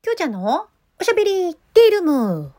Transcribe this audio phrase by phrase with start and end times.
[0.00, 0.68] きょうちゃんの
[1.00, 2.52] おしゃべりティールム。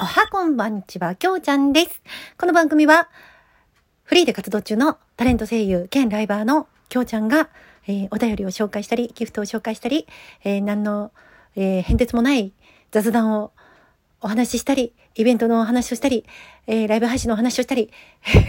[0.00, 2.00] おはこんばんちは、きょうちゃんです。
[2.38, 3.08] この番組は、
[4.04, 7.48] フリーで活動中のタレント声優兼ライバーのきょうちゃんが、
[7.88, 10.06] えーお便りを紹介したり、ギフトを紹介したり、
[10.44, 11.10] えー何の、
[11.56, 12.52] えー変哲もない
[12.92, 13.50] 雑談を
[14.20, 16.24] お話ししたり、イベントのお話をしたり、
[16.68, 17.90] えーライブ配信のお話をしたり、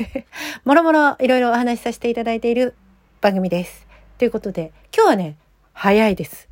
[0.64, 2.76] もろもろいろいろお話しさせていただいている
[3.22, 3.86] 番組です。
[4.18, 5.36] ということで、今日はね、
[5.74, 6.48] 早いです。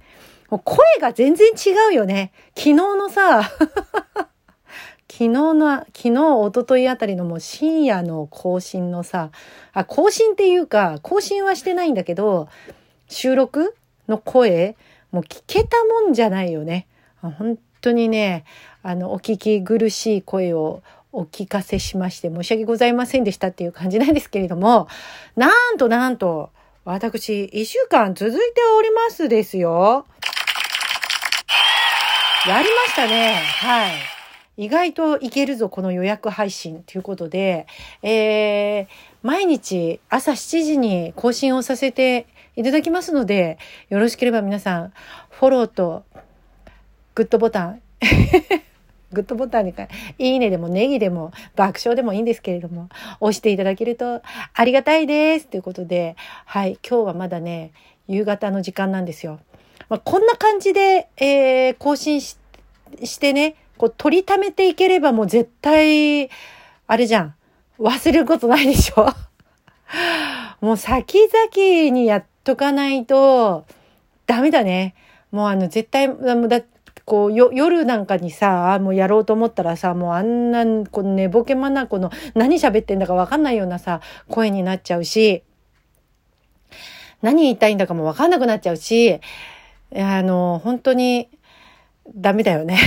[0.50, 2.34] もう声が全然違うよね。
[2.58, 3.44] 昨日のさ、
[5.10, 9.32] 昨日の、昨日、一昨日あたりのもう深夜の更新のさ、
[9.72, 12.50] あ、更新っていうか、更新はしてないんだけど、
[13.08, 13.74] 収録
[14.10, 14.76] の声、
[15.12, 16.86] もう聞けたもんじゃないよね。
[17.22, 18.44] 本当にね、
[18.84, 24.90] あの、お聞き苦しい声をお聞かせしまして申し訳ございませんでしたっていう感じなんですけれども、
[25.38, 26.52] なんとなんと、
[26.90, 28.40] 私、一週間続いて
[28.80, 30.06] おりますですよ。
[32.48, 33.34] やりましたね。
[33.36, 33.92] はい。
[34.56, 37.68] 意外といけるぞ、この予約配信ということで、
[38.04, 38.88] えー、
[39.22, 42.26] 毎日朝7時に更新をさせて
[42.56, 43.58] いただきますので、
[43.90, 44.94] よろしければ皆さん、
[45.30, 46.06] フォローと
[47.16, 47.82] グッドボタン、
[49.14, 54.22] グッドボタンにか、いいねでもネギでも爆笑でもいいんですけれども、押していただけると
[54.54, 55.48] ありがたいです。
[55.48, 57.72] ということで、はい、今日はまだね、
[58.08, 59.40] 夕方の時間なんですよ。
[59.90, 62.38] まあ、こんな感じで、えー更新し
[63.04, 66.30] してね、こう取りためていければもう絶対、
[66.88, 67.36] あれじゃん。
[67.80, 69.08] 忘れることないでしょ？
[70.62, 73.66] もう先々にやっとかないと
[74.26, 74.96] ダメだね。
[75.32, 76.08] もうあの絶対、
[76.48, 76.62] だ
[77.08, 85.42] こうよ夜なんかにさ、もうやろうと思ったらさ、もうあんな、こう寝ぼけまなこの何喋ってんだかわかんないようなさ、声になっちゃうし、
[87.22, 89.22] 何言いたいんだかもわかんなくなっちゃうし、
[89.96, 91.30] あの、本当に
[92.14, 92.78] ダメだよね。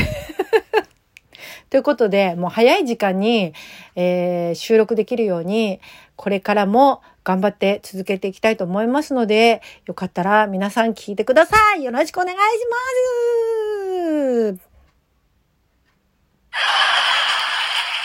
[1.71, 3.55] ということで、もう早い時間に、
[3.97, 5.81] えー収録できるように、
[6.17, 11.85] これからも頑張って続けていきたいと思いますので、よかったら皆さん聞いてください。
[11.85, 13.40] よろしくお願いします。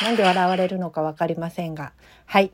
[0.02, 1.94] なんで笑われるのかわかりませんが。
[2.26, 2.52] はい。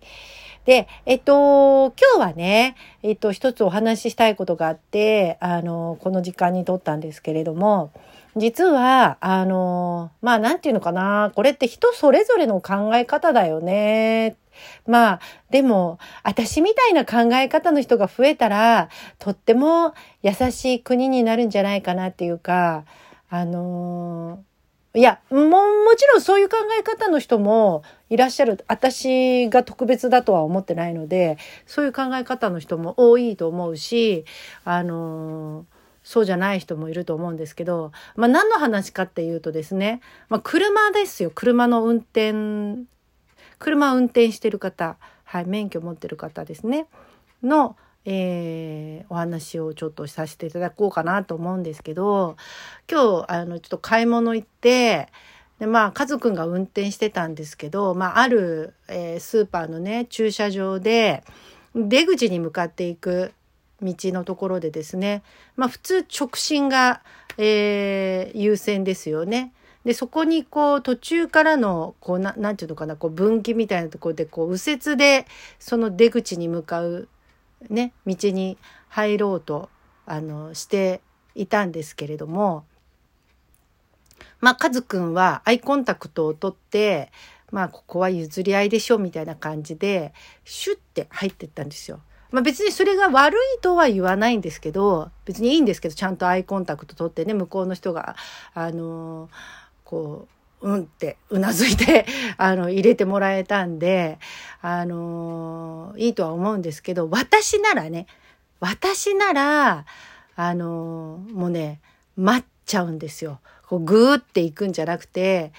[0.66, 7.92] で、えっと、今日はね、えっと、一つお話ししたいことがあって、あの、この時間に撮ったんですけれども、
[8.38, 14.38] 実は、あの、まあ、なんていうのかな、これって人それぞれの考え方だよね。
[14.86, 22.86] まあ、でも、私みたいな考え方の人が増えたら、とっても優しい国になるんじゃないかなっていうか、
[23.32, 24.44] あの
[24.94, 28.66] いや、も、もちろんそういう考え方の人もいらっしゃる。
[28.68, 34.26] 私が特別だとは思ってないので、そういう考え方の人も多いと思うし、
[34.66, 35.66] あの
[36.04, 41.32] そうじゃない人もいると思うんですけど、まあ何の話かっていうとですね、まあ車ですよ。
[41.34, 42.86] 車の運転、
[43.60, 46.88] 車運転してる方、はい、免許持ってる方ですね、
[47.42, 52.38] の、えーお話をちょっとさせていただこうかなと思うんですけど、
[52.90, 55.10] 今日、あの、ちょっと買い物行って、
[55.60, 61.24] で、まあ、カズくんが運転してたんですけど、まあ、ある、えースーパーのね、駐車場で、
[61.76, 63.34] 出口に向かっていく
[63.82, 65.24] 道のところでですね、
[65.56, 67.02] まあ、普通直進が、
[67.38, 69.54] えー優先ですよね。
[69.84, 75.26] で、そこにこう途中からの、こうな、なんていうのかな、こう分岐みたいなところで、こう右折で
[75.60, 77.08] その出口に向かう
[77.70, 78.58] ね、道に
[78.90, 79.70] 入ろうと、
[80.06, 81.02] あの、して
[81.36, 82.66] いたんですけれども、
[84.40, 87.12] まあ、カズくんはアイコンタクトを取って、
[87.52, 90.14] まあ、ここは譲り合いでしょ、みたいな感じで、
[90.46, 92.00] シュッて入ってったんですよ。
[92.32, 98.16] まあ、別にそれが悪いとは言わないんですけど、別にいいんですけど、ちゃんとアイコンタクト取ってね、向こうの人が、
[98.54, 99.30] あの
[99.84, 102.06] こう、うんってうなずいて、
[102.38, 104.20] あの、入れてもらえたんで、
[104.62, 108.08] あのいいとは思うんですけど、私ならね、
[108.60, 109.86] 私なら、
[110.36, 111.82] あのもうね、
[112.16, 113.40] 待っちゃうんですよ。
[113.68, 115.52] こう、ぐーって行くんじゃなくて、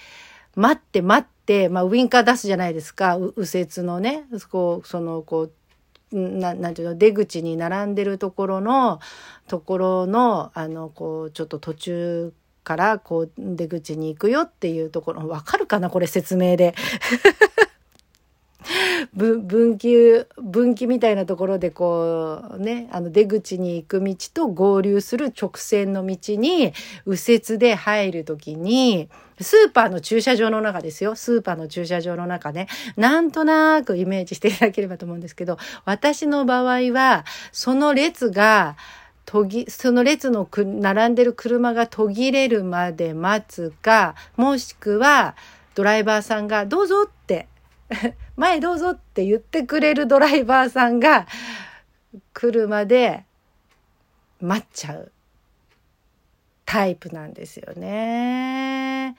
[0.55, 5.51] 待って待って、まあ、ウインカー出すじゃないですか、右折のね、こう、その、こう、
[6.13, 8.99] ななんていうの出口に並んでるところの
[9.47, 12.33] ところのあのこうちょっと途中
[12.63, 16.75] からこう出口に行くよっていうところわかるかなこれ説明で。
[19.13, 26.73] 分岐、分岐みたいなところでこうね、あの出口に行く道と合流する直線の道に
[27.05, 29.09] 右折で入るときに、
[29.41, 31.15] スーパーの駐車場の中ですよ。
[31.15, 32.67] スーパーの駐車場の中ね。
[32.95, 38.77] なんとなくイメージしていただければと思うんですけど、私の場合は、その列が、
[39.25, 45.35] 途切、その列のく、並んでる車が途切れるまで待つか、もしくは、
[45.75, 47.47] ドライバーさんが、どうぞって
[48.35, 51.27] 前どうぞって言ってくれるドライバーさんが
[52.33, 53.25] 来るまで
[54.41, 55.11] 待っちゃう
[56.65, 59.15] タイプなんですよね。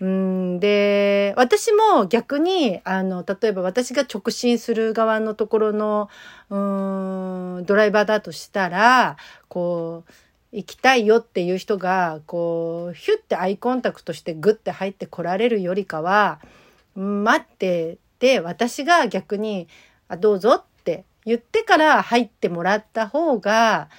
[0.00, 6.08] うんで、私も逆に、あの、例えば私が直進する側のところの、
[6.48, 9.18] うん、ドライバーだとしたら、
[9.48, 10.12] こう、
[10.52, 16.40] 行きたいよっていう人が、こう、ヒュッてアイコンタクトしてグッて入ってこられるよりかは、
[16.96, 19.68] 待ってて、私が逆に、
[20.08, 23.90] あ、どうぞって言ってから入ってもらった方が、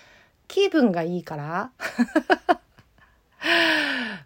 [0.47, 1.71] 気分がいいから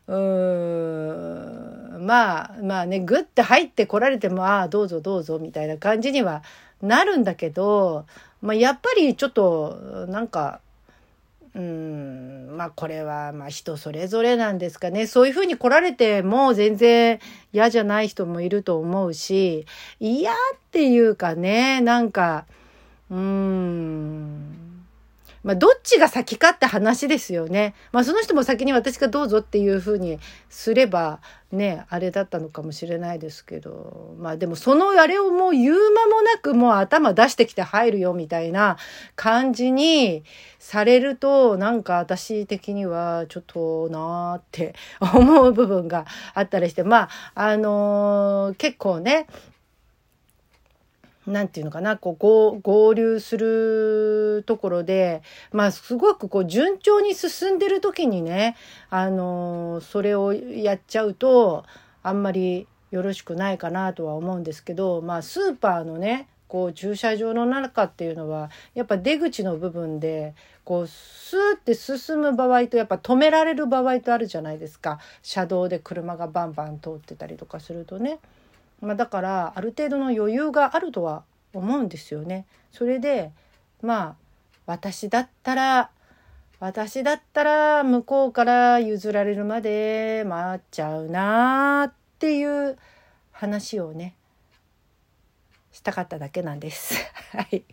[0.07, 1.54] うーん。
[1.99, 6.43] まあ、まあね、ぐって入ってこられても、ああ、どうぞどうぞみたいな感じには
[6.81, 8.05] なるんだけど、
[8.41, 10.61] まあやっぱりちょっと、なんか、
[11.55, 15.07] うん、まあこれはまあ人それぞれなんですかね。
[15.07, 17.19] そういうふうに来られても全然
[17.53, 19.65] 嫌じゃない人もいると思うし、
[20.01, 20.35] 嫌っ
[20.71, 22.45] ていうかね、なんか、
[23.09, 24.64] うん、
[25.45, 27.75] まあ、どっちが先かって話ですよね。
[27.91, 30.17] まあ、その人も先に私がどうぞっていうふうに
[30.49, 31.21] すれば、
[31.51, 38.77] ね、あれだったのかもしれないですけど、まあでもそのあれをもう言う間もなくもう頭出してきて入るよみたいな
[39.15, 40.23] 感じに
[40.57, 44.73] されると、なんか私的にはちょっとなーって
[45.13, 49.27] 思う部分があったりして、まあ、あのー、結構ね、
[51.27, 58.55] なんていうのかな、こう合、流するところで、まあ、すごくこう、順調に進んでる時にね、
[58.89, 61.65] あの、それをやっちゃうと、
[62.03, 74.99] あんまりよろしくないかなとは思うんですけど、まあ、スーパーのね、こう、駐車場の中っていうのは、やっぱ出口の部分で、こう、スーって進む場合と、やっぱ止められる場合とあるじゃないですか。
[75.23, 78.19] 車道で車がバンバン通ってたりとかするとね。
[78.85, 81.23] まあ、だからある程度の余裕があるとは
[81.53, 82.45] 思うんですよね。
[82.71, 83.31] それで
[83.81, 84.15] まあ
[84.65, 85.89] 私だったら
[86.59, 92.77] 私だったら向こうから譲られるまで待っちゃうなっていう
[93.31, 94.15] 話をね
[95.71, 96.95] したかっただけなんです。
[97.35, 97.63] はい。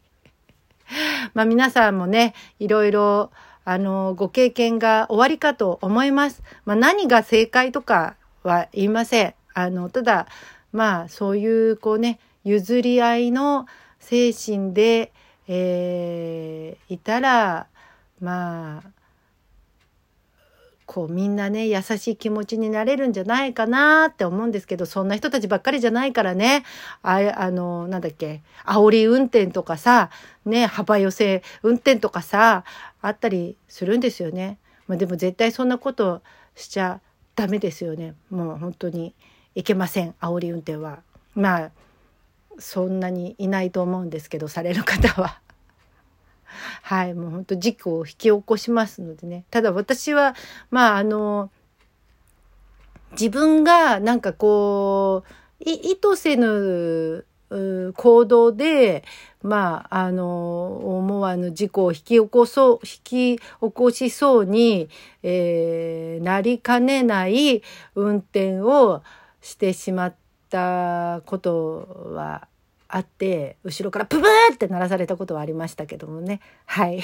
[1.34, 3.30] まあ皆さんもねいろいろ
[3.64, 6.42] あのご経験が終わりかと思います。
[6.64, 9.34] まあ、何が正解とかは言いません。
[9.54, 10.26] あのただ
[10.72, 13.66] まあそういうこうね譲り合いの
[14.00, 15.12] 精神で、
[15.46, 17.68] えー、いたら
[18.20, 18.90] まあ
[20.86, 26.64] こうみんなね優しい気持ちになれるんじゃないかなって思うんですけどそんな人たちばっかりじゃないからね
[27.02, 30.10] ああのなんだっけ煽り運転とかさ
[30.44, 32.64] ね幅寄せ運転とかさ
[33.00, 34.58] あったりするんですよね。
[34.86, 36.22] まあ、でも絶対そんなこと
[36.54, 37.00] しちゃ
[37.36, 39.14] ダメですよねもう本当に。
[39.54, 41.00] いけません煽り運転は。
[41.34, 41.70] まあ
[42.58, 45.40] そんなにいないと思うんですけどされる方は。
[46.82, 50.34] はいもう本当事故を引き起こしますのでねただ私は
[50.70, 51.50] まああの
[53.12, 55.32] 自分がなんかこう
[55.64, 57.24] 意図せぬ
[57.96, 59.04] 行動で、
[59.42, 63.42] まあ、あの、思わぬ事故を引き起こそう、引き起
[63.72, 64.88] こしそうに、
[65.22, 67.62] えー、なりかねない
[67.94, 69.02] 運転を
[69.42, 70.14] してしまっ
[70.48, 72.48] たことは
[72.88, 77.02] あって後ろからプブーって鳴らされたことはありましたけどもねはい。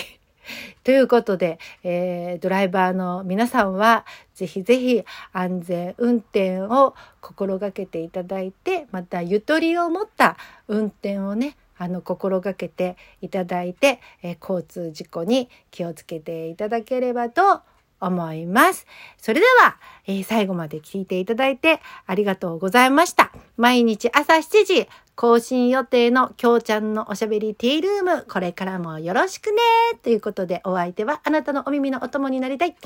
[0.85, 17.61] ということで、えー、ドライバーの皆さんはぜひぜひ安全運転を心がけていただいてまたゆとりを持った運転をねあの心がけていただいて、えー、交通事故に気をつけていただければと。
[18.01, 18.87] 思います。
[19.17, 19.77] それでは、
[20.07, 23.33] えー、最後まで聞いていただいてありがとうございました。
[23.57, 29.57] 毎日朝7時更新予定のきょうちゃんのおしゃべりティールーム、これからもよろしくね
[30.03, 32.77] ということでお相手はあなたのお耳のお供になりたい、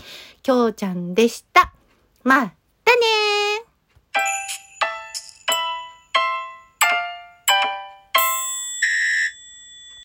[0.42, 1.74] きょうちゃんでした。
[2.24, 2.52] またね